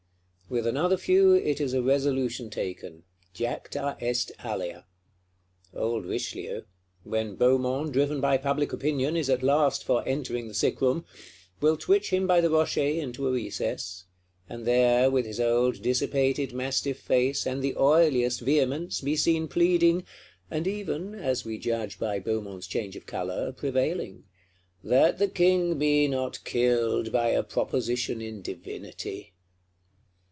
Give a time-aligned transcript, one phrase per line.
[0.49, 3.03] With another few, it is a resolution taken;
[3.33, 4.83] jacta est alea.
[5.73, 11.77] Old Richelieu,—when Beaumont, driven by public opinion, is at last for entering the sick room,—will
[11.77, 14.03] twitch him by the rochet, into a recess;
[14.49, 20.03] and there, with his old dissipated mastiff face, and the oiliest vehemence, be seen pleading
[20.49, 24.25] (and even, as we judge by Beaumont's change of colour, prevailing)
[24.83, 29.31] "that the King be not killed by a proposition in Divinity."